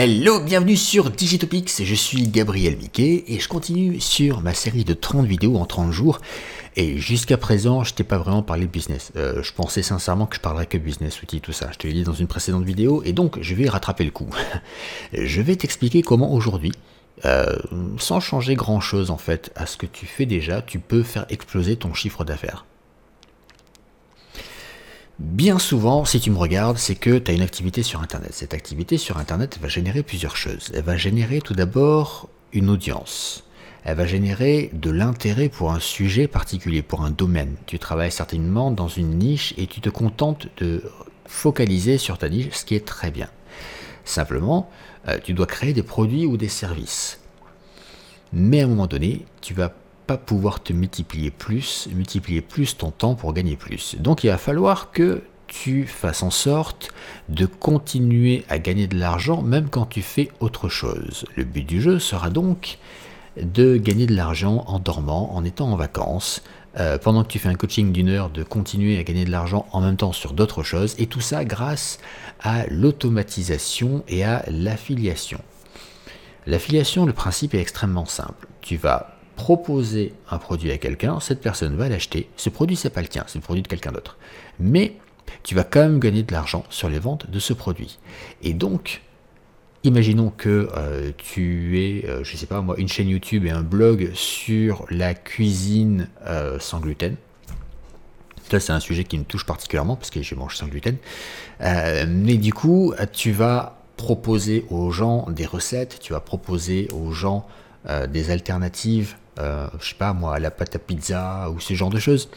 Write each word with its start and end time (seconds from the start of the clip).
Hello, 0.00 0.38
bienvenue 0.38 0.76
sur 0.76 1.10
Digitopics, 1.10 1.82
je 1.82 1.94
suis 1.96 2.28
Gabriel 2.28 2.76
Miquet 2.76 3.24
et 3.26 3.40
je 3.40 3.48
continue 3.48 3.98
sur 3.98 4.42
ma 4.42 4.54
série 4.54 4.84
de 4.84 4.94
30 4.94 5.26
vidéos 5.26 5.56
en 5.56 5.66
30 5.66 5.90
jours. 5.90 6.20
Et 6.76 6.98
jusqu'à 6.98 7.36
présent, 7.36 7.82
je 7.82 7.94
t'ai 7.94 8.04
pas 8.04 8.16
vraiment 8.16 8.44
parlé 8.44 8.66
de 8.66 8.70
business. 8.70 9.10
Euh, 9.16 9.42
je 9.42 9.52
pensais 9.52 9.82
sincèrement 9.82 10.26
que 10.26 10.36
je 10.36 10.40
parlerais 10.40 10.66
que 10.66 10.78
business, 10.78 11.20
outils, 11.20 11.40
tout 11.40 11.50
ça. 11.50 11.70
Je 11.72 11.78
te 11.78 11.88
l'ai 11.88 11.94
dit 11.94 12.04
dans 12.04 12.12
une 12.12 12.28
précédente 12.28 12.62
vidéo 12.62 13.02
et 13.04 13.12
donc 13.12 13.38
je 13.40 13.56
vais 13.56 13.68
rattraper 13.68 14.04
le 14.04 14.12
coup. 14.12 14.30
je 15.12 15.42
vais 15.42 15.56
t'expliquer 15.56 16.02
comment 16.02 16.32
aujourd'hui, 16.32 16.70
euh, 17.24 17.56
sans 17.98 18.20
changer 18.20 18.54
grand 18.54 18.78
chose 18.78 19.10
en 19.10 19.18
fait 19.18 19.50
à 19.56 19.66
ce 19.66 19.76
que 19.76 19.86
tu 19.86 20.06
fais 20.06 20.26
déjà, 20.26 20.62
tu 20.62 20.78
peux 20.78 21.02
faire 21.02 21.26
exploser 21.28 21.74
ton 21.74 21.92
chiffre 21.92 22.22
d'affaires. 22.22 22.66
Bien 25.18 25.58
souvent, 25.58 26.04
si 26.04 26.20
tu 26.20 26.30
me 26.30 26.38
regardes, 26.38 26.78
c'est 26.78 26.94
que 26.94 27.18
tu 27.18 27.32
as 27.32 27.34
une 27.34 27.42
activité 27.42 27.82
sur 27.82 28.00
Internet. 28.00 28.30
Cette 28.32 28.54
activité 28.54 28.98
sur 28.98 29.18
Internet 29.18 29.58
va 29.60 29.66
générer 29.66 30.04
plusieurs 30.04 30.36
choses. 30.36 30.70
Elle 30.72 30.84
va 30.84 30.96
générer 30.96 31.40
tout 31.40 31.54
d'abord 31.54 32.28
une 32.52 32.70
audience. 32.70 33.42
Elle 33.82 33.96
va 33.96 34.06
générer 34.06 34.70
de 34.72 34.90
l'intérêt 34.90 35.48
pour 35.48 35.72
un 35.72 35.80
sujet 35.80 36.28
particulier, 36.28 36.82
pour 36.82 37.02
un 37.04 37.10
domaine. 37.10 37.56
Tu 37.66 37.80
travailles 37.80 38.12
certainement 38.12 38.70
dans 38.70 38.86
une 38.86 39.18
niche 39.18 39.54
et 39.56 39.66
tu 39.66 39.80
te 39.80 39.88
contentes 39.88 40.46
de 40.58 40.84
focaliser 41.26 41.98
sur 41.98 42.16
ta 42.16 42.28
niche, 42.28 42.50
ce 42.52 42.64
qui 42.64 42.76
est 42.76 42.86
très 42.86 43.10
bien. 43.10 43.28
Simplement, 44.04 44.70
euh, 45.08 45.18
tu 45.22 45.32
dois 45.32 45.46
créer 45.46 45.72
des 45.72 45.82
produits 45.82 46.26
ou 46.26 46.36
des 46.36 46.48
services. 46.48 47.18
Mais 48.32 48.60
à 48.60 48.66
un 48.66 48.68
moment 48.68 48.86
donné, 48.86 49.24
tu 49.40 49.52
vas 49.52 49.72
pas 50.08 50.16
pouvoir 50.16 50.62
te 50.62 50.72
multiplier 50.72 51.30
plus, 51.30 51.86
multiplier 51.94 52.40
plus 52.40 52.78
ton 52.78 52.90
temps 52.90 53.14
pour 53.14 53.34
gagner 53.34 53.56
plus. 53.56 53.94
Donc 54.00 54.24
il 54.24 54.30
va 54.30 54.38
falloir 54.38 54.90
que 54.90 55.22
tu 55.46 55.86
fasses 55.86 56.22
en 56.22 56.30
sorte 56.30 56.90
de 57.28 57.44
continuer 57.44 58.44
à 58.48 58.58
gagner 58.58 58.86
de 58.86 58.96
l'argent 58.96 59.42
même 59.42 59.68
quand 59.68 59.84
tu 59.84 60.00
fais 60.00 60.30
autre 60.40 60.70
chose. 60.70 61.26
Le 61.36 61.44
but 61.44 61.62
du 61.62 61.82
jeu 61.82 61.98
sera 61.98 62.30
donc 62.30 62.78
de 63.36 63.76
gagner 63.76 64.06
de 64.06 64.14
l'argent 64.14 64.64
en 64.66 64.78
dormant, 64.78 65.36
en 65.36 65.44
étant 65.44 65.70
en 65.70 65.76
vacances, 65.76 66.42
euh, 66.78 66.96
pendant 66.96 67.22
que 67.22 67.28
tu 67.28 67.38
fais 67.38 67.50
un 67.50 67.54
coaching 67.54 67.92
d'une 67.92 68.08
heure, 68.08 68.30
de 68.30 68.42
continuer 68.42 68.98
à 68.98 69.02
gagner 69.02 69.26
de 69.26 69.30
l'argent 69.30 69.66
en 69.72 69.82
même 69.82 69.96
temps 69.96 70.12
sur 70.12 70.32
d'autres 70.32 70.62
choses, 70.62 70.94
et 70.98 71.06
tout 71.06 71.20
ça 71.20 71.44
grâce 71.44 71.98
à 72.40 72.66
l'automatisation 72.68 74.04
et 74.08 74.24
à 74.24 74.42
l'affiliation. 74.48 75.40
L'affiliation, 76.46 77.04
le 77.04 77.12
principe 77.12 77.52
est 77.52 77.60
extrêmement 77.60 78.06
simple. 78.06 78.48
Tu 78.62 78.78
vas 78.78 79.17
proposer 79.38 80.14
un 80.30 80.38
produit 80.38 80.72
à 80.72 80.78
quelqu'un, 80.78 81.20
cette 81.20 81.40
personne 81.40 81.76
va 81.76 81.88
l'acheter. 81.88 82.28
Ce 82.36 82.50
produit, 82.50 82.74
c'est 82.74 82.90
pas 82.90 83.02
le 83.02 83.06
tien, 83.06 83.22
c'est 83.28 83.38
le 83.38 83.44
produit 83.44 83.62
de 83.62 83.68
quelqu'un 83.68 83.92
d'autre. 83.92 84.18
Mais 84.58 84.96
tu 85.44 85.54
vas 85.54 85.62
quand 85.62 85.78
même 85.78 86.00
gagner 86.00 86.24
de 86.24 86.32
l'argent 86.32 86.64
sur 86.70 86.88
les 86.88 86.98
ventes 86.98 87.30
de 87.30 87.38
ce 87.38 87.52
produit. 87.52 88.00
Et 88.42 88.52
donc, 88.52 89.00
imaginons 89.84 90.30
que 90.36 90.68
euh, 90.76 91.12
tu 91.16 91.78
es, 91.80 92.02
je 92.02 92.08
euh, 92.08 92.24
je 92.24 92.36
sais 92.36 92.46
pas 92.46 92.60
moi, 92.62 92.74
une 92.78 92.88
chaîne 92.88 93.08
YouTube 93.08 93.46
et 93.46 93.50
un 93.50 93.62
blog 93.62 94.10
sur 94.12 94.84
la 94.90 95.14
cuisine 95.14 96.08
euh, 96.26 96.58
sans 96.58 96.80
gluten. 96.80 97.14
Ça, 98.50 98.58
c'est 98.58 98.72
un 98.72 98.80
sujet 98.80 99.04
qui 99.04 99.18
me 99.18 99.24
touche 99.24 99.46
particulièrement 99.46 99.94
parce 99.94 100.10
que 100.10 100.20
je 100.20 100.34
mange 100.34 100.56
sans 100.56 100.66
gluten. 100.66 100.96
mais 101.60 102.38
du 102.38 102.52
coup, 102.52 102.92
tu 103.12 103.30
vas 103.30 103.78
proposer 103.96 104.64
aux 104.68 104.90
gens 104.90 105.30
des 105.30 105.46
recettes, 105.46 105.98
tu 106.00 106.12
vas 106.12 106.20
proposer 106.20 106.88
aux 106.92 107.12
gens 107.12 107.46
des 108.08 108.30
alternatives 108.30 109.14
euh, 109.14 109.27
je 109.38 109.88
sais 109.88 109.94
pas 109.96 110.12
moi, 110.12 110.38
la 110.38 110.50
pâte 110.50 110.76
à 110.76 110.78
pizza 110.78 111.50
ou 111.50 111.60
ce 111.60 111.74
genre 111.74 111.90
de 111.90 111.98
choses. 111.98 112.28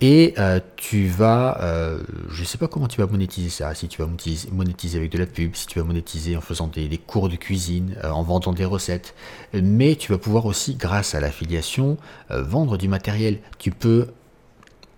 Et 0.00 0.34
euh, 0.38 0.60
tu 0.76 1.06
vas, 1.06 1.58
euh, 1.62 1.98
je 2.30 2.44
sais 2.44 2.58
pas 2.58 2.68
comment 2.68 2.88
tu 2.88 3.00
vas 3.00 3.06
monétiser 3.06 3.48
ça, 3.48 3.74
si 3.74 3.88
tu 3.88 4.02
vas 4.02 4.08
monétiser, 4.52 4.98
avec 4.98 5.12
de 5.12 5.18
la 5.18 5.26
pub, 5.26 5.54
si 5.54 5.66
tu 5.66 5.78
vas 5.78 5.84
monétiser 5.84 6.36
en 6.36 6.40
faisant 6.40 6.66
des, 6.66 6.88
des 6.88 6.98
cours 6.98 7.28
de 7.28 7.36
cuisine, 7.36 7.96
en 8.02 8.22
vendant 8.22 8.52
des 8.52 8.64
recettes, 8.64 9.14
mais 9.54 9.94
tu 9.96 10.12
vas 10.12 10.18
pouvoir 10.18 10.46
aussi, 10.46 10.74
grâce 10.74 11.14
à 11.14 11.20
l'affiliation, 11.20 11.96
vendre 12.28 12.76
du 12.76 12.88
matériel. 12.88 13.38
Tu 13.58 13.70
peux 13.70 14.08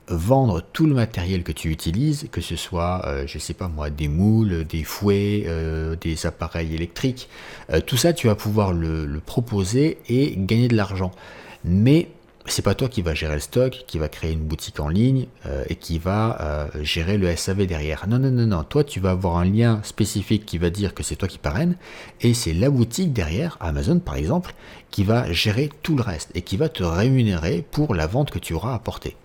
vendre 0.08 0.62
tout 0.72 0.86
le 0.86 0.94
matériel 0.94 1.42
que 1.42 1.52
tu 1.52 1.70
utilises, 1.70 2.28
que 2.30 2.40
ce 2.40 2.56
soit, 2.56 3.02
euh, 3.06 3.24
je 3.26 3.38
sais 3.38 3.54
pas 3.54 3.68
moi, 3.68 3.90
des 3.90 4.08
moules, 4.08 4.64
des 4.64 4.84
fouets, 4.84 5.44
euh, 5.46 5.96
des 6.00 6.26
appareils 6.26 6.74
électriques, 6.74 7.28
euh, 7.70 7.80
tout 7.80 7.96
ça 7.96 8.12
tu 8.12 8.26
vas 8.28 8.34
pouvoir 8.34 8.72
le, 8.72 9.20
proposer 9.24 9.98
et 10.08 10.34
gagner 10.36 10.68
de 10.68 10.76
l'argent. 10.76 11.10
Mais 11.64 12.08
c'est 12.46 12.62
pas 12.62 12.74
toi 12.74 12.88
qui 12.88 13.02
va 13.02 13.14
gérer 13.14 13.34
le 13.34 13.40
stock, 13.40 13.84
qui 13.88 13.98
va 13.98 14.08
créer 14.08 14.32
une 14.32 14.44
boutique 14.44 14.78
en 14.78 14.88
ligne 14.88 15.26
et 15.68 15.74
qui 15.74 15.98
va 15.98 16.68
gérer 16.82 17.18
le 17.18 17.34
SAV 17.34 17.66
derrière. 17.66 18.06
Non, 18.06 18.20
non, 18.20 18.30
non, 18.30 18.46
non. 18.46 18.62
Toi, 18.62 18.84
tu 18.84 19.00
vas 19.00 19.10
avoir 19.10 19.38
un 19.38 19.44
lien 19.46 19.80
spécifique 19.82 20.46
qui 20.46 20.58
va 20.58 20.70
dire 20.70 20.94
que 20.94 21.02
c'est 21.02 21.16
toi 21.16 21.26
qui 21.26 21.38
parraine 21.38 21.74
et 22.20 22.34
c'est 22.34 22.52
la 22.52 22.70
boutique 22.70 23.12
derrière, 23.12 23.56
Amazon 23.58 23.98
par 23.98 24.14
exemple, 24.14 24.54
qui 24.92 25.02
va 25.02 25.32
gérer 25.32 25.70
tout 25.82 25.96
le 25.96 26.02
reste 26.02 26.30
et 26.34 26.42
qui 26.42 26.56
va 26.56 26.68
te 26.68 26.84
rémunérer 26.84 27.64
pour 27.68 27.96
la 27.96 28.06
vente 28.06 28.30
que 28.30 28.38
tu 28.38 28.54
auras 28.54 28.74
apportée. 28.74 29.16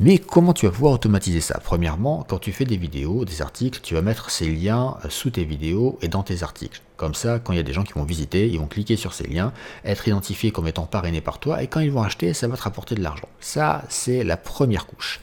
Mais 0.00 0.18
comment 0.18 0.52
tu 0.52 0.66
vas 0.66 0.72
pouvoir 0.72 0.92
automatiser 0.92 1.40
ça? 1.40 1.60
Premièrement, 1.62 2.24
quand 2.28 2.38
tu 2.38 2.52
fais 2.52 2.64
des 2.64 2.76
vidéos, 2.76 3.24
des 3.24 3.42
articles, 3.42 3.80
tu 3.82 3.94
vas 3.94 4.02
mettre 4.02 4.30
ces 4.30 4.50
liens 4.50 4.96
sous 5.08 5.30
tes 5.30 5.44
vidéos 5.44 5.98
et 6.02 6.08
dans 6.08 6.22
tes 6.22 6.42
articles. 6.42 6.80
Comme 6.96 7.14
ça, 7.14 7.38
quand 7.38 7.52
il 7.52 7.56
y 7.56 7.60
a 7.60 7.64
des 7.64 7.72
gens 7.72 7.84
qui 7.84 7.92
vont 7.92 8.04
visiter, 8.04 8.48
ils 8.48 8.58
vont 8.58 8.66
cliquer 8.66 8.96
sur 8.96 9.14
ces 9.14 9.26
liens, 9.26 9.52
être 9.84 10.08
identifiés 10.08 10.50
comme 10.50 10.66
étant 10.66 10.86
parrainés 10.86 11.20
par 11.20 11.38
toi, 11.38 11.62
et 11.62 11.68
quand 11.68 11.80
ils 11.80 11.92
vont 11.92 12.02
acheter, 12.02 12.34
ça 12.34 12.48
va 12.48 12.56
te 12.56 12.62
rapporter 12.62 12.94
de 12.94 13.02
l'argent. 13.02 13.28
Ça, 13.40 13.84
c'est 13.88 14.24
la 14.24 14.36
première 14.36 14.86
couche. 14.86 15.20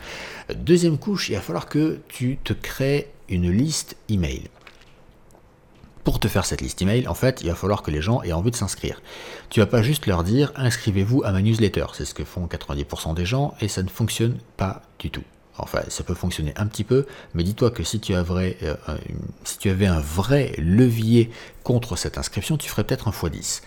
Deuxième 0.55 0.97
couche, 0.97 1.29
il 1.29 1.35
va 1.35 1.41
falloir 1.41 1.67
que 1.67 1.99
tu 2.07 2.37
te 2.43 2.53
crées 2.53 3.11
une 3.27 3.51
liste 3.51 3.97
email 4.09 4.43
pour 6.05 6.19
te 6.19 6.27
faire 6.27 6.45
cette 6.45 6.61
liste 6.61 6.81
email, 6.83 7.07
en 7.07 7.15
fait, 7.15 7.41
il 7.41 7.49
va 7.49 7.55
falloir 7.55 7.81
que 7.81 7.89
les 7.89 8.01
gens 8.01 8.21
aient 8.21 8.31
envie 8.31 8.51
de 8.51 8.55
s'inscrire. 8.55 9.01
Tu 9.49 9.59
vas 9.59 9.65
pas 9.65 9.81
juste 9.81 10.05
leur 10.05 10.23
dire 10.23 10.53
inscrivez-vous 10.55 11.23
à 11.25 11.31
ma 11.31 11.41
newsletter, 11.41 11.87
c'est 11.93 12.05
ce 12.05 12.13
que 12.13 12.23
font 12.23 12.45
90% 12.45 13.15
des 13.15 13.25
gens 13.25 13.55
et 13.59 13.67
ça 13.67 13.81
ne 13.81 13.89
fonctionne 13.89 14.37
pas 14.55 14.83
du 14.99 15.09
tout. 15.09 15.23
Enfin, 15.57 15.79
ça 15.87 16.03
peut 16.03 16.13
fonctionner 16.13 16.53
un 16.57 16.67
petit 16.67 16.83
peu, 16.83 17.07
mais 17.33 17.43
dis-toi 17.43 17.71
que 17.71 17.83
si 17.83 17.99
tu, 17.99 18.13
avais, 18.13 18.57
euh, 18.61 18.75
avais 19.65 19.85
un 19.87 19.99
vrai 19.99 20.53
levier 20.59 21.31
contre 21.63 21.95
cette 21.95 22.19
inscription, 22.19 22.57
tu 22.57 22.69
ferais 22.69 22.83
peut-être 22.83 23.07
un 23.07 23.11
x10. 23.11 23.61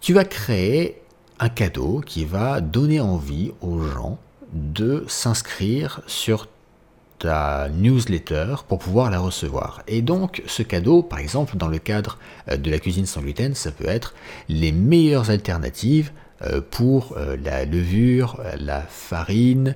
Tu 0.00 0.12
vas 0.12 0.24
créer 0.24 1.02
un 1.40 1.48
cadeau 1.48 2.00
qui 2.00 2.26
va 2.26 2.60
donner 2.60 3.00
envie 3.00 3.52
aux 3.60 3.80
gens 3.80 4.18
de 4.52 5.04
s'inscrire 5.08 6.00
sur 6.06 6.46
ta 7.18 7.68
newsletter 7.68 8.56
pour 8.68 8.78
pouvoir 8.78 9.10
la 9.10 9.18
recevoir. 9.18 9.82
Et 9.86 10.02
donc 10.02 10.42
ce 10.46 10.62
cadeau, 10.62 11.02
par 11.02 11.18
exemple 11.18 11.56
dans 11.56 11.68
le 11.68 11.78
cadre 11.78 12.18
euh, 12.50 12.56
de 12.56 12.70
la 12.70 12.78
cuisine 12.78 13.06
sans 13.06 13.20
gluten, 13.20 13.54
ça 13.54 13.70
peut 13.70 13.88
être 13.88 14.14
les 14.48 14.72
meilleures 14.72 15.30
alternatives 15.30 16.12
euh, 16.42 16.60
pour 16.60 17.14
euh, 17.16 17.36
la 17.42 17.64
levure, 17.64 18.40
la 18.58 18.82
farine 18.82 19.74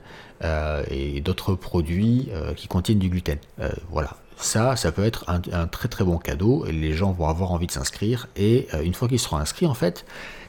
et 0.90 1.20
d'autres 1.20 1.54
produits 1.54 2.28
qui 2.56 2.66
contiennent 2.66 2.98
du 2.98 3.08
gluten. 3.08 3.38
Voilà. 3.92 4.16
Ça, 4.38 4.74
ça 4.74 4.90
peut 4.90 5.04
être 5.04 5.24
un, 5.28 5.68
très 5.68 5.86
très 5.86 6.02
bon 6.02 6.18
cadeau 6.18 6.64
les 6.68 6.94
gens 6.94 7.12
vont 7.12 7.28
avoir 7.28 7.52
envie 7.52 7.68
de 7.68 7.70
s'inscrire 7.70 8.26
et 8.34 8.66
une 8.82 8.92
fois 8.92 9.06
qu'ils 9.06 9.20
seront 9.20 9.36
inscrits, 9.36 9.66
en 9.66 9.74
fait, 9.74 10.04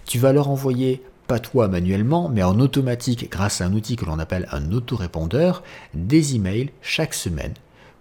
tu 0.07 0.17
vas 0.17 0.33
leur 0.33 0.49
envoyer 0.49 1.03
pas 1.27 1.39
toi 1.39 1.67
manuellement, 1.67 2.29
mais 2.29 2.43
en 2.43 2.59
automatique 2.59 3.29
grâce 3.31 3.61
à 3.61 3.65
un 3.65 3.73
outil 3.73 3.95
que 3.95 4.05
l'on 4.05 4.19
appelle 4.19 4.47
un 4.51 4.71
autorépondeur, 4.71 5.63
des 5.93 6.35
emails 6.35 6.71
chaque 6.81 7.13
semaine 7.13 7.53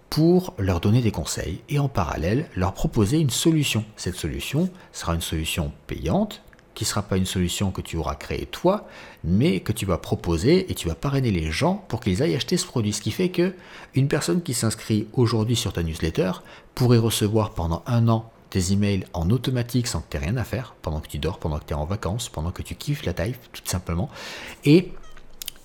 pour 0.09 0.53
leur 0.59 0.79
donner 0.79 1.01
des 1.01 1.11
conseils 1.11 1.61
et 1.69 1.79
en 1.79 1.89
parallèle 1.89 2.47
leur 2.55 2.73
proposer 2.73 3.17
une 3.17 3.31
solution. 3.31 3.83
Cette 3.95 4.15
solution 4.15 4.69
sera 4.91 5.15
une 5.15 5.21
solution 5.21 5.71
payante 5.87 6.41
qui 6.73 6.83
ne 6.83 6.87
sera 6.87 7.03
pas 7.03 7.17
une 7.17 7.25
solution 7.25 7.71
que 7.71 7.81
tu 7.81 7.97
auras 7.97 8.15
créée 8.15 8.45
toi, 8.45 8.87
mais 9.23 9.59
que 9.59 9.71
tu 9.71 9.85
vas 9.85 9.97
proposer 9.97 10.69
et 10.71 10.75
tu 10.75 10.87
vas 10.87 10.95
parrainer 10.95 11.31
les 11.31 11.51
gens 11.51 11.83
pour 11.87 11.99
qu'ils 11.99 12.21
aillent 12.21 12.35
acheter 12.35 12.57
ce 12.57 12.65
produit. 12.65 12.93
Ce 12.93 13.01
qui 13.01 13.11
fait 13.11 13.29
que 13.29 13.53
une 13.95 14.07
personne 14.07 14.41
qui 14.41 14.53
s'inscrit 14.53 15.07
aujourd'hui 15.13 15.55
sur 15.55 15.73
ta 15.73 15.83
newsletter 15.83 16.31
pourrait 16.75 16.97
recevoir 16.97 17.51
pendant 17.51 17.83
un 17.85 18.07
an 18.07 18.31
tes 18.53 18.71
emails 18.71 19.03
en 19.13 19.31
automatique 19.31 19.87
sans 19.87 20.01
que 20.01 20.11
tu 20.11 20.17
aies 20.17 20.19
rien 20.19 20.37
à 20.37 20.43
faire, 20.43 20.75
pendant 20.83 20.99
que 20.99 21.07
tu 21.07 21.17
dors, 21.17 21.39
pendant 21.39 21.57
que 21.57 21.65
tu 21.65 21.73
es 21.73 21.75
en 21.75 21.85
vacances, 21.85 22.29
pendant 22.29 22.51
que 22.51 22.61
tu 22.61 22.75
kiffes 22.75 23.03
la 23.03 23.13
taille, 23.13 23.33
tout 23.51 23.63
simplement, 23.65 24.11
et, 24.63 24.93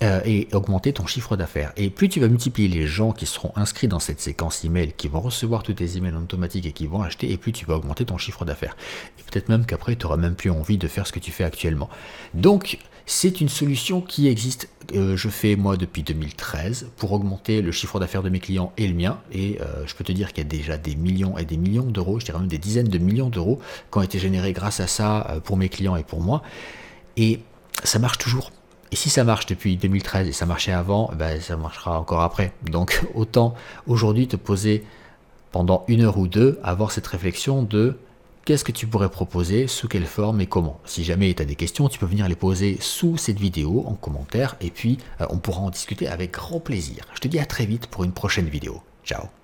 euh, 0.00 0.21
et 0.25 0.47
augmenter 0.53 0.93
ton 0.93 1.06
chiffre 1.06 1.37
d'affaires. 1.37 1.73
Et 1.77 1.91
plus 1.91 2.09
tu 2.09 2.21
vas 2.21 2.29
multiplier 2.29 2.69
les 2.69 2.87
gens 2.87 3.11
qui 3.11 3.27
seront 3.27 3.50
inscrits 3.56 3.89
dans 3.89 3.99
cette 3.99 4.21
séquence 4.21 4.65
email, 4.65 4.93
qui 4.97 5.09
vont 5.09 5.21
recevoir 5.21 5.65
tous 5.65 5.73
tes 5.73 5.97
emails 5.97 6.15
en 6.15 6.23
automatique 6.23 6.67
et 6.67 6.73
qui 6.73 6.87
vont 6.87 7.03
acheter, 7.03 7.33
et 7.33 7.37
plus 7.37 7.50
tu 7.50 7.67
vas 7.67 7.75
augmenter 7.75 8.05
ton 8.05 8.17
chiffre 8.17 8.45
d'affaires. 8.45 8.77
Et 9.19 9.23
peut-être 9.25 9.49
même 9.49 9.67
qu'après, 9.67 9.97
tu 9.97 10.05
n'auras 10.06 10.17
même 10.17 10.37
plus 10.37 10.50
envie 10.50 10.79
de 10.79 10.87
faire 10.87 11.05
ce 11.05 11.11
que 11.11 11.19
tu 11.19 11.33
fais 11.33 11.43
actuellement. 11.43 11.91
Donc, 12.33 12.79
c'est 13.06 13.41
une 13.41 13.49
solution 13.49 14.00
qui 14.00 14.29
existe, 14.29 14.69
euh, 14.95 15.17
je 15.17 15.29
fais 15.29 15.56
moi 15.56 15.77
depuis 15.77 16.05
2013, 16.05 16.91
pour 16.97 17.11
augmenter 17.11 17.61
le 17.61 17.73
chiffre 17.73 17.99
d'affaires 17.99 18.23
de 18.23 18.29
mes 18.29 18.39
clients 18.39 18.73
et 18.77 18.87
le 18.87 18.95
mien. 18.95 19.19
Et 19.33 19.59
euh, 19.61 19.85
je 19.85 19.97
peux 19.97 20.05
te 20.05 20.12
dire 20.12 20.29
qu'il 20.33 20.45
y 20.45 20.47
a 20.47 20.49
déjà 20.49 20.77
des 20.77 20.95
millions 20.95 21.37
et 21.39 21.45
des 21.45 21.56
millions 21.56 21.87
d'euros, 21.87 22.21
je 22.21 22.27
dirais 22.27 22.39
même 22.39 22.47
des 22.47 22.59
dizaines 22.59 22.87
de 22.87 22.99
millions 22.99 23.31
d'euros 23.31 23.61
qui 23.91 23.99
ont 23.99 24.03
été 24.03 24.21
générés 24.21 24.53
grâce 24.53 24.79
à 24.79 24.87
ça 24.87 25.41
pour 25.43 25.56
mes 25.56 25.69
clients 25.69 25.97
et 25.97 26.05
pour 26.05 26.21
moi. 26.21 26.43
Et 27.17 27.41
ça 27.83 27.99
marche 27.99 28.19
toujours. 28.19 28.53
Et 28.90 28.96
si 28.96 29.11
ça 29.11 29.25
marche 29.25 29.46
depuis 29.46 29.76
2013 29.76 30.29
et 30.29 30.32
ça 30.32 30.46
marchait 30.46 30.73
avant, 30.73 31.11
ben, 31.14 31.40
ça 31.40 31.56
marchera 31.56 31.99
encore 31.99 32.23
après. 32.23 32.52
Donc 32.70 33.05
autant 33.14 33.55
aujourd'hui 33.87 34.29
te 34.29 34.37
poser 34.37 34.85
pendant 35.52 35.85
une 35.88 36.02
heure 36.02 36.19
ou 36.19 36.26
deux, 36.26 36.58
avoir 36.62 36.90
cette 36.90 37.06
réflexion 37.06 37.62
de 37.62 37.99
qu'est-ce 38.44 38.64
que 38.64 38.73
tu 38.73 38.87
pourrais 38.87 39.11
proposer, 39.11 39.67
sous 39.67 39.88
quelle 39.88 40.06
forme 40.06 40.40
et 40.40 40.46
comment. 40.46 40.81
Si 40.85 41.05
jamais 41.05 41.32
tu 41.35 41.43
as 41.43 41.44
des 41.44 41.55
questions, 41.55 41.88
tu 41.88 41.99
peux 41.99 42.06
venir 42.06 42.29
les 42.29 42.37
poser 42.37 42.79
sous 42.81 43.17
cette 43.19 43.38
vidéo 43.38 43.85
en 43.87 43.94
commentaire 43.94 44.56
et 44.61 44.70
puis 44.70 44.99
euh, 45.20 45.26
on 45.31 45.37
pourra 45.37 45.61
en 45.61 45.70
discuter 45.70 46.08
avec 46.08 46.32
grand 46.32 46.61
plaisir. 46.61 47.05
Je 47.14 47.20
te 47.20 47.29
dis 47.29 47.38
à 47.38 47.46
très 47.46 47.67
vite 47.67 47.88
pour 47.88 48.05
une 48.05 48.12
prochaine 48.12 48.49
vidéo. 48.49 48.81
Ciao 49.05 49.38